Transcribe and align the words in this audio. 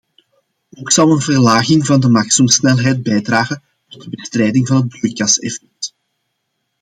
Ook 0.69 0.91
zou 0.91 1.11
een 1.11 1.21
verlaging 1.21 1.85
van 1.85 1.99
de 1.99 2.09
maximumsnelheid 2.09 3.03
bijdragen 3.03 3.63
tot 3.87 4.03
de 4.03 4.09
bestrijding 4.09 4.67
van 4.67 4.75
het 4.77 4.87
broeikaseffect. 4.87 5.93